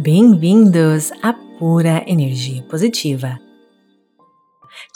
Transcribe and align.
Bem-vindos 0.00 1.10
à 1.24 1.32
Pura 1.58 2.04
Energia 2.06 2.62
Positiva. 2.62 3.36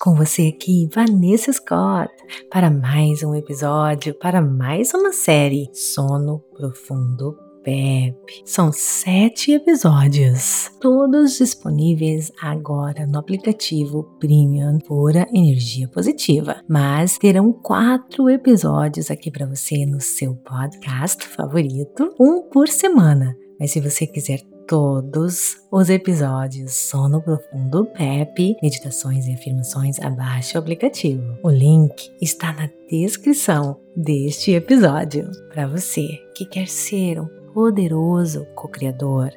Com 0.01 0.15
você 0.15 0.55
aqui, 0.55 0.89
Vanessa 0.95 1.53
Scott, 1.53 2.09
para 2.49 2.71
mais 2.71 3.25
um 3.25 3.35
episódio, 3.35 4.15
para 4.15 4.41
mais 4.41 4.95
uma 4.95 5.13
série 5.13 5.69
Sono 5.75 6.39
Profundo 6.57 7.37
PEP. 7.65 8.43
São 8.45 8.71
sete 8.73 9.51
episódios, 9.51 10.71
todos 10.81 11.37
disponíveis 11.37 12.31
agora 12.41 13.05
no 13.05 13.19
aplicativo 13.19 14.05
Premium 14.21 14.79
Pura 14.79 15.27
Energia 15.35 15.89
Positiva. 15.89 16.63
Mas 16.69 17.19
terão 17.19 17.53
quatro 17.53 18.31
episódios 18.31 19.11
aqui 19.11 19.33
para 19.33 19.47
você 19.47 19.85
no 19.85 20.01
seu 20.01 20.37
podcast 20.37 21.27
favorito, 21.27 22.15
um 22.21 22.49
por 22.49 22.69
semana. 22.69 23.37
Mas 23.59 23.73
se 23.73 23.81
você 23.81 24.07
quiser 24.07 24.52
todos 24.67 25.57
os 25.71 25.91
episódios 25.91 26.73
Sono 26.73 27.21
Profundo 27.21 27.85
PEP, 27.87 28.57
meditações 28.63 29.27
e 29.27 29.33
afirmações, 29.33 29.99
abaixe 30.01 30.57
o 30.57 30.61
aplicativo. 30.61 31.39
O 31.43 31.51
link 31.51 32.11
está 32.21 32.53
na 32.53 32.69
descrição 32.89 33.77
deste 33.97 34.53
episódio. 34.53 35.31
Para 35.53 35.67
você 35.67 36.07
que 36.35 36.45
quer 36.45 36.69
ser 36.69 37.21
um 37.21 37.29
poderoso 37.53 38.47
co-criador, 38.55 39.31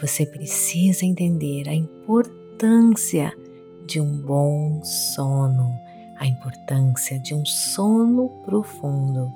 você 0.00 0.24
precisa 0.24 1.04
entender 1.04 1.68
a 1.68 1.74
importância 1.74 3.32
de 3.86 4.00
um 4.00 4.18
bom 4.22 4.80
sono, 4.82 5.70
a 6.18 6.26
importância 6.26 7.18
de 7.18 7.34
um 7.34 7.44
sono 7.44 8.28
profundo 8.44 9.30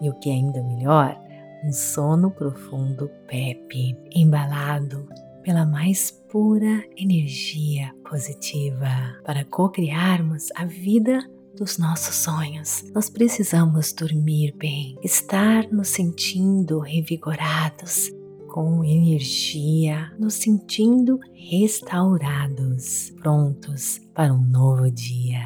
e 0.00 0.08
o 0.08 0.14
que 0.14 0.30
é 0.30 0.34
ainda 0.34 0.62
melhor, 0.62 1.20
um 1.64 1.72
sono 1.72 2.30
profundo 2.30 3.10
Pepe, 3.26 3.96
embalado 4.14 5.08
pela 5.42 5.64
mais 5.64 6.10
pura 6.30 6.84
energia 6.96 7.94
positiva 8.08 9.16
para 9.24 9.44
co-criarmos 9.44 10.48
a 10.54 10.64
vida 10.64 11.20
dos 11.56 11.78
nossos 11.78 12.14
sonhos. 12.14 12.84
Nós 12.94 13.10
precisamos 13.10 13.92
dormir 13.92 14.54
bem, 14.56 14.96
estar 15.02 15.66
nos 15.72 15.88
sentindo 15.88 16.78
revigorados, 16.78 18.10
com 18.48 18.84
energia, 18.84 20.12
nos 20.18 20.34
sentindo 20.34 21.18
restaurados, 21.32 23.10
prontos 23.20 24.00
para 24.14 24.32
um 24.32 24.42
novo 24.42 24.90
dia. 24.90 25.42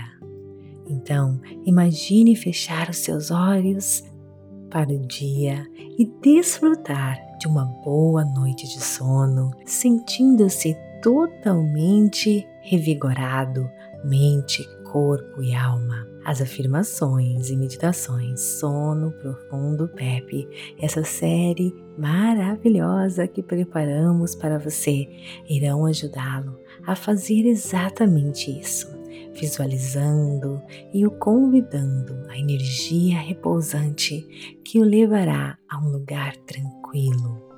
Então, 0.88 1.40
imagine 1.64 2.36
fechar 2.36 2.90
os 2.90 2.98
seus 2.98 3.30
olhos 3.30 4.02
para 4.72 4.90
o 4.90 5.06
dia 5.06 5.66
e 5.98 6.06
desfrutar 6.22 7.20
de 7.38 7.46
uma 7.46 7.66
boa 7.84 8.24
noite 8.24 8.66
de 8.66 8.82
sono, 8.82 9.50
sentindo-se 9.66 10.74
totalmente 11.02 12.48
revigorado, 12.62 13.68
mente, 14.02 14.66
corpo 14.90 15.42
e 15.42 15.54
alma. 15.54 16.08
As 16.24 16.40
afirmações 16.40 17.50
e 17.50 17.56
meditações 17.56 18.40
Sono 18.40 19.10
Profundo 19.10 19.88
Pepe, 19.88 20.48
essa 20.80 21.02
série 21.02 21.74
maravilhosa 21.98 23.26
que 23.26 23.42
preparamos 23.42 24.34
para 24.36 24.58
você, 24.58 25.08
irão 25.48 25.84
ajudá-lo 25.84 26.56
a 26.86 26.94
fazer 26.94 27.44
exatamente 27.44 28.56
isso, 28.56 28.91
visualizando 29.34 30.62
e 30.92 31.06
o 31.06 31.10
convidando 31.10 32.28
a 32.28 32.38
energia 32.38 33.18
repousante 33.20 34.58
que 34.64 34.78
o 34.78 34.84
levará 34.84 35.58
a 35.68 35.78
um 35.78 35.90
lugar 35.90 36.36
tranquilo 36.38 37.52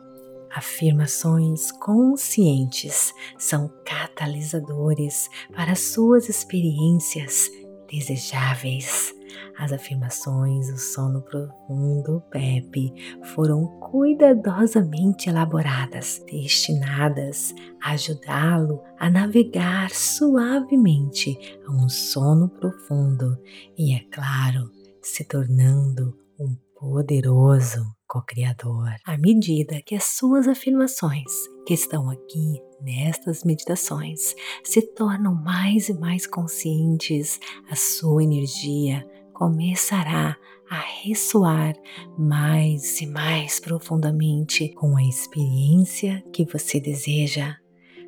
Afirmações 0.54 1.72
conscientes 1.72 3.12
são 3.36 3.68
catalisadores 3.84 5.28
para 5.52 5.74
suas 5.74 6.28
experiências 6.28 7.50
desejáveis. 7.90 9.12
As 9.58 9.72
afirmações 9.72 10.70
do 10.70 10.78
sono 10.78 11.22
profundo 11.22 12.22
PEP 12.30 12.92
foram 13.34 13.66
cuidadosamente 13.80 15.28
elaboradas, 15.28 16.22
destinadas 16.26 17.54
a 17.82 17.94
ajudá-lo 17.94 18.82
a 18.98 19.08
navegar 19.08 19.90
suavemente 19.90 21.38
a 21.66 21.72
um 21.72 21.88
sono 21.88 22.48
profundo 22.48 23.38
e, 23.78 23.94
é 23.94 24.00
claro, 24.10 24.70
se 25.00 25.24
tornando 25.24 26.16
um 26.38 26.56
poderoso 26.78 27.84
co-criador. 28.06 28.94
À 29.04 29.16
medida 29.16 29.80
que 29.84 29.94
as 29.94 30.04
suas 30.04 30.46
afirmações 30.46 31.30
que 31.66 31.74
estão 31.74 32.10
aqui 32.10 32.60
nestas 32.80 33.42
meditações 33.44 34.34
se 34.62 34.82
tornam 34.94 35.34
mais 35.34 35.88
e 35.88 35.94
mais 35.94 36.26
conscientes, 36.26 37.40
a 37.70 37.74
sua 37.74 38.22
energia 38.22 39.06
começará 39.34 40.36
a 40.70 40.80
ressoar 41.02 41.74
mais 42.16 43.00
e 43.00 43.06
mais 43.06 43.60
profundamente 43.60 44.68
com 44.70 44.96
a 44.96 45.02
experiência 45.02 46.22
que 46.32 46.44
você 46.44 46.80
deseja. 46.80 47.56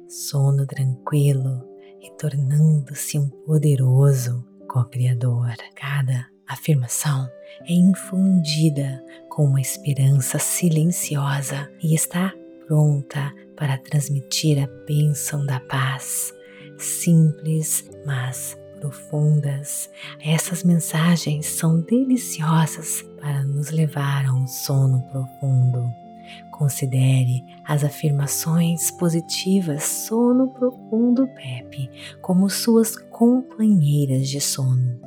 Sono 0.08 0.66
tranquilo 0.66 1.62
e 2.00 2.10
tornando-se 2.16 3.18
um 3.18 3.28
poderoso 3.44 4.42
co-criador. 4.68 5.54
Cada 5.74 6.28
afirmação 6.48 7.28
é 7.68 7.72
infundida 7.72 9.04
com 9.28 9.44
uma 9.44 9.60
esperança 9.60 10.38
silenciosa 10.38 11.70
e 11.82 11.94
está 11.94 12.32
pronta 12.66 13.32
para 13.56 13.78
transmitir 13.78 14.62
a 14.62 14.66
bênção 14.86 15.44
da 15.44 15.60
paz. 15.60 16.32
Simples, 16.78 17.88
mas 18.04 18.56
profundas. 18.80 19.90
Essas 20.24 20.62
mensagens 20.62 21.46
são 21.46 21.80
deliciosas 21.80 23.02
para 23.20 23.44
nos 23.44 23.70
levar 23.70 24.26
a 24.26 24.32
um 24.32 24.46
sono 24.46 25.02
profundo. 25.10 25.84
Considere 26.50 27.44
as 27.64 27.84
afirmações 27.84 28.90
positivas 28.90 29.84
sono 29.84 30.48
profundo 30.48 31.28
Pepe 31.28 31.90
como 32.22 32.48
suas 32.48 32.96
companheiras 32.96 34.28
de 34.28 34.40
sono. 34.40 35.00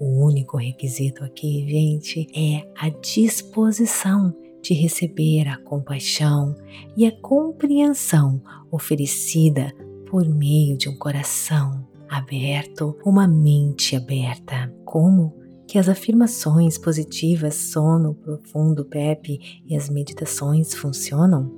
O 0.00 0.24
único 0.24 0.56
requisito 0.56 1.22
aqui, 1.22 1.66
gente, 1.68 2.26
é 2.34 2.66
a 2.76 2.88
disposição 2.88 4.34
de 4.62 4.72
receber 4.72 5.46
a 5.46 5.58
compaixão 5.58 6.56
e 6.96 7.06
a 7.06 7.12
compreensão 7.20 8.42
oferecida 8.70 9.72
por 10.08 10.26
meio 10.26 10.76
de 10.76 10.88
um 10.88 10.96
coração 10.96 11.86
aberto, 12.16 12.96
uma 13.04 13.26
mente 13.26 13.96
aberta. 13.96 14.72
Como 14.84 15.34
que 15.66 15.78
as 15.78 15.88
afirmações 15.88 16.78
positivas, 16.78 17.54
sono 17.54 18.14
profundo, 18.14 18.84
Pepe 18.84 19.62
e 19.66 19.76
as 19.76 19.88
meditações 19.88 20.74
funcionam? 20.74 21.50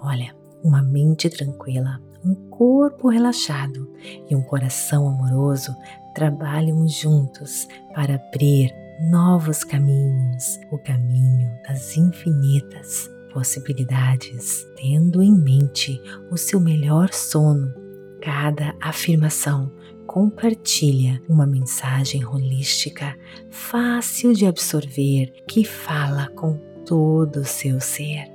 Olha, 0.00 0.34
uma 0.62 0.82
mente 0.82 1.28
tranquila, 1.30 2.00
um 2.24 2.34
corpo 2.34 3.08
relaxado 3.08 3.90
e 4.28 4.34
um 4.34 4.42
coração 4.42 5.08
amoroso 5.08 5.74
trabalham 6.14 6.86
juntos 6.88 7.66
para 7.94 8.16
abrir 8.16 8.74
novos 9.10 9.64
caminhos, 9.64 10.58
o 10.70 10.78
caminho 10.78 11.50
das 11.66 11.96
infinitas 11.96 13.08
possibilidades, 13.32 14.66
tendo 14.76 15.22
em 15.22 15.32
mente 15.32 16.00
o 16.30 16.36
seu 16.36 16.60
melhor 16.60 17.12
sono. 17.12 17.72
Cada 18.20 18.74
afirmação 18.82 19.72
compartilha 20.10 21.22
uma 21.28 21.46
mensagem 21.46 22.26
holística 22.26 23.16
fácil 23.48 24.32
de 24.32 24.44
absorver 24.44 25.32
que 25.46 25.64
fala 25.64 26.28
com 26.30 26.58
todo 26.84 27.36
o 27.36 27.44
seu 27.44 27.80
ser. 27.80 28.28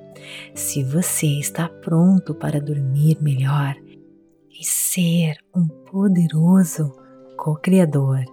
Se 0.54 0.81
você 0.86 1.27
está 1.27 1.68
pronto 1.68 2.33
para 2.33 2.62
dormir 2.62 3.18
melhor 3.22 3.75
e 4.57 4.63
ser 4.63 5.36
um 5.54 5.68
poderoso 5.68 6.94
co-criador, 7.36 8.24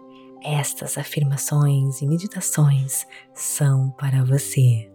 estas 0.44 0.96
afirmações 0.96 2.00
e 2.00 2.06
meditações 2.06 3.04
são 3.34 3.90
para 3.98 4.24
você. 4.24 4.88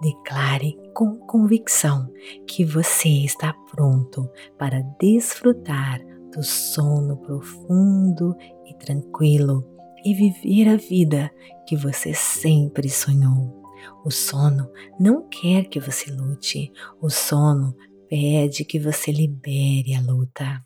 Declare 0.00 0.74
com 0.94 1.18
convicção 1.18 2.10
que 2.46 2.64
você 2.64 3.10
está 3.10 3.52
pronto 3.70 4.26
para 4.56 4.80
desfrutar 4.98 6.00
do 6.34 6.42
sono 6.42 7.16
profundo 7.18 8.36
e 8.66 8.74
tranquilo 8.74 9.64
e 10.04 10.12
viver 10.12 10.68
a 10.68 10.76
vida 10.76 11.30
que 11.66 11.76
você 11.76 12.12
sempre 12.12 12.88
sonhou. 12.88 13.62
O 14.04 14.10
sono 14.10 14.68
não 14.98 15.28
quer 15.28 15.64
que 15.64 15.80
você 15.80 16.10
lute, 16.10 16.72
o 17.00 17.08
sono 17.08 17.74
pede 18.08 18.64
que 18.64 18.78
você 18.78 19.12
libere 19.12 19.94
a 19.94 20.00
luta. 20.00 20.62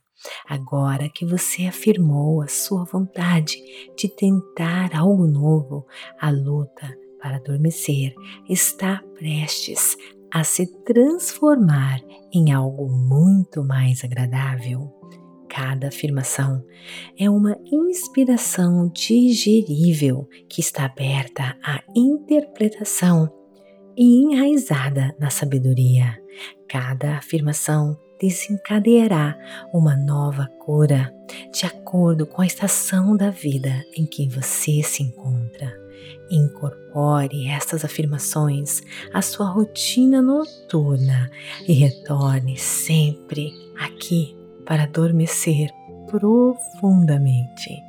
Agora 0.48 1.08
que 1.08 1.24
você 1.24 1.66
afirmou 1.66 2.42
a 2.42 2.48
sua 2.48 2.84
vontade 2.84 3.62
de 3.96 4.08
tentar 4.08 4.96
algo 4.96 5.26
novo, 5.26 5.86
a 6.20 6.30
luta 6.30 6.92
para 7.20 7.36
adormecer 7.36 8.14
está 8.48 9.02
prestes 9.16 9.96
a 10.32 10.42
se 10.44 10.66
transformar 10.84 12.00
em 12.32 12.52
algo 12.52 12.88
muito 12.88 13.64
mais 13.64 14.04
agradável. 14.04 14.92
Cada 15.58 15.88
afirmação 15.88 16.64
é 17.18 17.28
uma 17.28 17.58
inspiração 17.64 18.88
digerível 18.94 20.28
que 20.48 20.60
está 20.60 20.84
aberta 20.84 21.56
à 21.64 21.82
interpretação 21.96 23.28
e 23.96 24.22
enraizada 24.22 25.12
na 25.18 25.30
sabedoria. 25.30 26.16
Cada 26.68 27.16
afirmação 27.16 27.98
desencadeará 28.20 29.36
uma 29.74 29.96
nova 29.96 30.46
cura 30.64 31.12
de 31.52 31.66
acordo 31.66 32.24
com 32.24 32.40
a 32.40 32.46
estação 32.46 33.16
da 33.16 33.30
vida 33.30 33.84
em 33.96 34.06
que 34.06 34.28
você 34.28 34.80
se 34.84 35.02
encontra. 35.02 35.76
Incorpore 36.30 37.48
estas 37.48 37.84
afirmações 37.84 38.80
à 39.12 39.20
sua 39.20 39.50
rotina 39.50 40.22
noturna 40.22 41.28
e 41.66 41.72
retorne 41.72 42.56
sempre 42.56 43.50
aqui 43.76 44.37
para 44.68 44.82
adormecer 44.82 45.70
profundamente. 46.06 47.82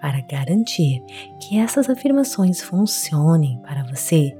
Para 0.00 0.20
garantir 0.22 1.02
que 1.40 1.56
essas 1.56 1.88
afirmações 1.88 2.60
funcionem 2.60 3.60
para 3.62 3.84
você, 3.84 4.36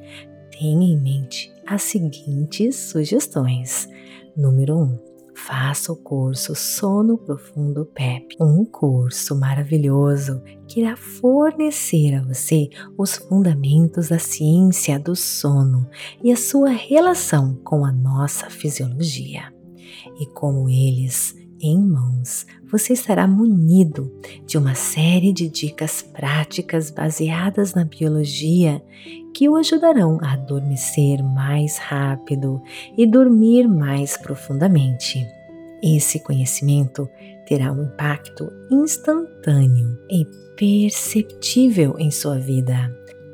tenha 0.50 0.92
em 0.92 1.00
mente 1.00 1.54
as 1.64 1.82
seguintes 1.82 2.74
sugestões. 2.74 3.88
Número 4.36 4.76
1. 4.76 4.82
Um, 4.82 4.98
faça 5.34 5.92
o 5.92 5.96
curso 5.96 6.54
Sono 6.54 7.18
Profundo 7.18 7.86
PEP, 7.86 8.36
um 8.40 8.64
curso 8.64 9.38
maravilhoso 9.38 10.42
que 10.66 10.80
irá 10.80 10.96
fornecer 10.96 12.16
a 12.16 12.22
você 12.22 12.68
os 12.98 13.16
fundamentos 13.16 14.08
da 14.08 14.18
ciência 14.18 14.98
do 14.98 15.14
sono 15.14 15.88
e 16.22 16.32
a 16.32 16.36
sua 16.36 16.70
relação 16.70 17.54
com 17.64 17.84
a 17.84 17.92
nossa 17.92 18.50
fisiologia. 18.50 19.52
E 20.18 20.26
como 20.26 20.68
eles 20.68 21.34
em 21.60 21.80
mãos, 21.80 22.46
você 22.70 22.92
estará 22.92 23.26
munido 23.26 24.12
de 24.44 24.58
uma 24.58 24.74
série 24.74 25.32
de 25.32 25.48
dicas 25.48 26.02
práticas 26.02 26.90
baseadas 26.90 27.74
na 27.74 27.84
biologia 27.84 28.82
que 29.34 29.48
o 29.48 29.56
ajudarão 29.56 30.18
a 30.22 30.32
adormecer 30.32 31.22
mais 31.22 31.78
rápido 31.78 32.60
e 32.96 33.06
dormir 33.06 33.68
mais 33.68 34.16
profundamente. 34.16 35.26
Esse 35.82 36.18
conhecimento 36.20 37.08
terá 37.46 37.72
um 37.72 37.84
impacto 37.84 38.50
instantâneo 38.70 39.98
e 40.10 40.24
perceptível 40.56 41.96
em 41.98 42.10
sua 42.10 42.38
vida 42.38 42.90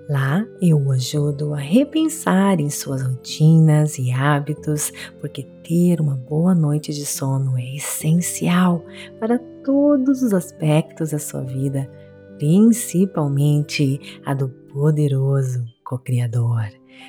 Lá 0.09 0.45
eu 0.61 0.79
o 0.79 0.91
ajudo 0.91 1.55
a 1.55 1.59
repensar 1.59 2.61
em 2.61 2.69
suas 2.69 3.03
rotinas 3.03 3.99
e 3.99 4.11
hábitos, 4.11 4.93
porque 5.21 5.45
ter 5.63 6.01
uma 6.01 6.17
boa 6.17 6.55
noite 6.55 6.93
de 6.93 7.07
sono 7.07 7.57
é 7.57 7.77
essencial 7.77 8.85
para 9.21 9.39
todos 9.65 10.23
os 10.23 10.35
aspectos 10.35 11.13
da 11.13 11.19
sua 11.19 11.43
vida, 11.43 11.89
principalmente 12.37 14.21
a 14.27 14.35
do 14.35 14.49
poderoso 14.49 15.65
co-criador. 15.85 16.69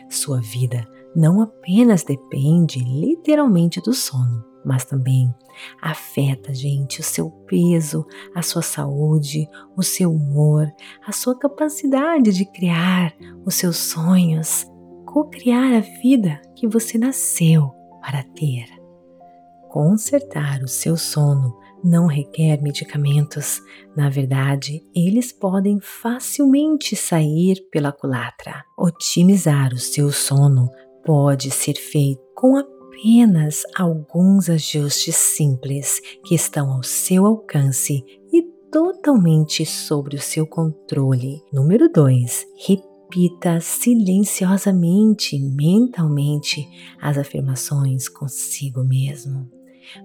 Sua 0.10 0.40
vida 0.40 0.88
não 1.16 1.42
apenas 1.42 2.04
depende 2.04 2.80
literalmente 2.80 3.82
do 3.82 3.94
sono, 3.94 4.44
mas 4.66 4.86
também 4.86 5.34
afeta, 5.82 6.54
gente, 6.54 7.00
o 7.00 7.04
seu 7.04 7.30
peso, 7.48 8.06
a 8.36 8.42
sua 8.42 8.62
saúde, 8.62 9.48
o 9.76 9.84
seu 9.84 10.12
humor, 10.12 10.72
a 11.06 11.12
sua 11.12 11.38
capacidade 11.38 12.32
de 12.32 12.46
criar 12.46 13.14
os 13.46 13.56
seus 13.56 13.78
sonhos, 13.78 14.66
co-criar 15.06 15.76
a 15.76 15.80
vida 16.02 16.42
que 16.56 16.68
você 16.68 16.98
nasceu 16.98 17.72
para 18.02 18.24
ter. 18.24 18.66
Consertar 19.70 20.62
o 20.62 20.68
seu 20.68 20.96
sono 20.96 21.58
não 21.84 22.08
requer 22.08 22.62
medicamentos. 22.62 23.62
Na 23.96 24.10
verdade, 24.10 24.82
eles 24.96 25.32
podem 25.32 25.80
facilmente 25.82 26.96
sair 26.96 27.58
pela 27.72 27.92
culatra. 27.92 28.64
Otimizar 28.78 29.74
o 29.74 29.78
seu 29.78 30.12
sono 30.12 30.70
pode 31.06 31.52
ser 31.52 31.74
feito 31.74 32.22
com 32.36 32.56
a 32.56 32.64
apenas 32.94 33.64
alguns 33.76 34.50
ajustes 34.50 35.16
simples 35.16 36.00
que 36.24 36.36
estão 36.36 36.72
ao 36.72 36.84
seu 36.84 37.26
alcance 37.26 38.04
e 38.32 38.44
totalmente 38.72 39.66
sobre 39.66 40.16
o 40.16 40.22
seu 40.22 40.46
controle. 40.46 41.42
Número 41.52 41.90
2. 41.92 42.46
Repita 42.68 43.60
silenciosamente, 43.60 45.40
mentalmente, 45.40 46.68
as 47.02 47.18
afirmações 47.18 48.08
consigo 48.08 48.84
mesmo. 48.84 49.50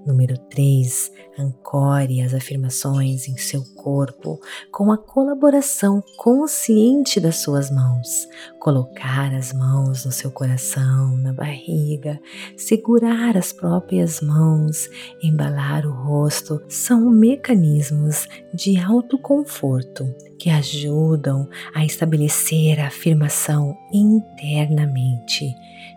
Número 0.06 0.36
3. 0.50 1.12
Ancore 1.38 2.22
as 2.22 2.34
afirmações 2.34 3.28
em 3.28 3.36
seu 3.36 3.62
corpo 3.76 4.40
com 4.72 4.90
a 4.90 4.98
colaboração 4.98 6.02
consciente 6.16 7.20
das 7.20 7.36
suas 7.36 7.70
mãos. 7.70 8.28
Colocar 8.58 9.34
as 9.34 9.52
mãos 9.52 10.04
no 10.04 10.12
seu 10.12 10.30
coração, 10.30 11.16
na 11.18 11.32
barriga, 11.32 12.20
segurar 12.56 13.36
as 13.36 13.52
próprias 13.52 14.20
mãos, 14.20 14.88
embalar 15.22 15.86
o 15.86 15.92
rosto 15.92 16.60
são 16.68 17.08
mecanismos 17.10 18.26
de 18.52 18.78
autoconforto 18.78 20.04
que 20.38 20.50
ajudam 20.50 21.48
a 21.74 21.84
estabelecer 21.84 22.80
a 22.80 22.86
afirmação 22.86 23.76
internamente. 23.92 25.54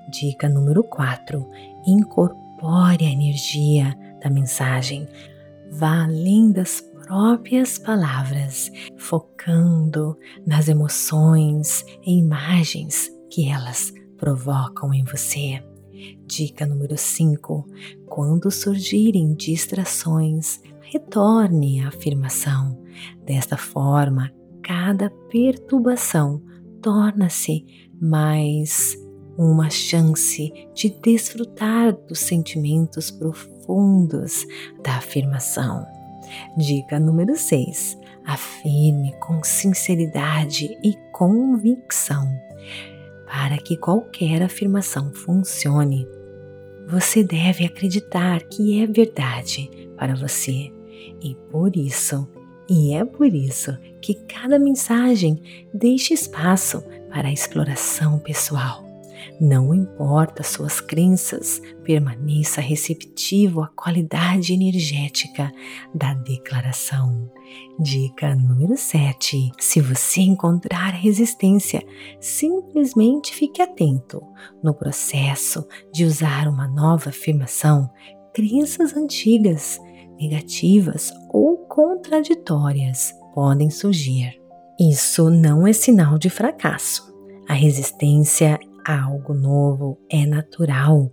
Dica 0.10 0.50
número 0.50 0.84
4. 0.84 1.48
Incorpore 1.86 2.51
incorpore 2.62 3.06
a 3.06 3.10
energia 3.10 3.98
da 4.22 4.30
mensagem, 4.30 5.08
vá 5.72 6.04
além 6.04 6.52
das 6.52 6.80
próprias 6.80 7.80
palavras, 7.80 8.72
focando 8.98 10.16
nas 10.46 10.70
emoções 10.70 11.84
e 12.06 12.20
imagens 12.20 13.10
que 13.32 13.50
elas 13.50 13.92
provocam 14.16 14.94
em 14.94 15.04
você. 15.04 15.64
Dica 16.28 16.66
número 16.66 16.98
5: 16.98 17.66
quando 18.06 18.52
surgirem 18.52 19.34
distrações, 19.34 20.62
retorne 20.82 21.82
à 21.82 21.88
afirmação. 21.88 22.80
Desta 23.26 23.58
forma, 23.58 24.32
cada 24.62 25.10
perturbação 25.30 26.44
torna-se 26.82 27.66
mais 28.00 29.01
uma 29.38 29.70
chance 29.70 30.52
de 30.74 30.90
desfrutar 30.90 31.94
dos 32.08 32.20
sentimentos 32.20 33.10
profundos 33.10 34.46
da 34.84 34.98
afirmação. 34.98 35.86
Dica 36.58 37.00
número 37.00 37.36
6. 37.36 37.98
Afirme 38.26 39.14
com 39.20 39.44
sinceridade 39.44 40.78
e 40.84 40.96
convicção. 41.12 42.28
Para 43.26 43.58
que 43.58 43.78
qualquer 43.78 44.44
afirmação 44.44 45.14
funcione, 45.14 46.08
você 46.88 47.24
deve 47.24 47.66
acreditar 47.66 48.42
que 48.44 48.82
é 48.82 48.88
verdade 48.88 49.70
para 49.98 50.16
você. 50.16 50.72
E 51.22 51.36
por 51.50 51.76
isso, 51.76 52.28
e 52.70 52.94
é 52.94 53.06
por 53.06 53.34
isso 53.34 53.78
que 54.02 54.14
cada 54.14 54.60
mensagem 54.60 55.42
deixa 55.74 56.14
espaço 56.14 56.84
para 57.10 57.30
a 57.30 57.34
exploração 57.34 58.20
pessoal 58.20 58.91
não 59.40 59.74
importa 59.74 60.44
suas 60.44 60.80
crenças, 60.80 61.62
permaneça 61.84 62.62
receptivo 62.62 63.62
à 63.62 63.68
qualidade 63.68 64.54
energética 64.54 65.52
da 65.94 66.14
declaração. 66.14 67.32
Dica 67.80 68.36
número 68.36 68.78
7. 68.78 69.52
Se 69.60 69.82
você 69.82 70.22
encontrar 70.22 70.92
resistência, 70.92 71.84
simplesmente 72.20 73.34
fique 73.34 73.62
atento 73.62 74.22
no 74.64 74.74
processo 74.74 75.68
de 75.92 76.06
usar 76.06 76.48
uma 76.48 76.68
nova 76.68 77.10
afirmação. 77.10 77.90
Crenças 78.34 78.96
antigas, 78.96 79.80
negativas 80.20 81.12
ou 81.30 81.58
contraditórias 81.68 83.14
podem 83.34 83.70
surgir. 83.70 84.40
Isso 84.80 85.30
não 85.30 85.68
é 85.68 85.74
sinal 85.74 86.18
de 86.18 86.30
fracasso. 86.30 87.12
A 87.48 87.54
resistência 87.54 88.60
algo 88.86 89.34
novo 89.34 90.00
é 90.10 90.26
natural. 90.26 91.12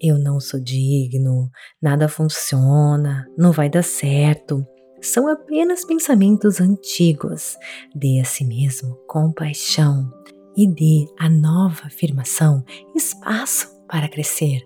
Eu 0.00 0.18
não 0.18 0.38
sou 0.38 0.60
digno, 0.60 1.50
nada 1.82 2.08
funciona, 2.08 3.26
não 3.36 3.52
vai 3.52 3.68
dar 3.68 3.82
certo. 3.82 4.64
São 5.00 5.28
apenas 5.28 5.84
pensamentos 5.84 6.60
antigos. 6.60 7.56
Dê 7.94 8.20
a 8.20 8.24
si 8.24 8.44
mesmo 8.44 8.96
compaixão 9.06 10.12
e 10.56 10.66
dê 10.66 11.06
a 11.18 11.28
nova 11.28 11.86
afirmação 11.86 12.64
espaço 12.94 13.68
para 13.88 14.08
crescer. 14.08 14.60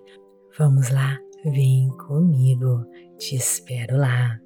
Vamos 0.57 0.89
lá, 0.89 1.19
vem 1.43 1.89
comigo, 2.07 2.85
te 3.17 3.35
espero 3.35 3.97
lá. 3.97 4.42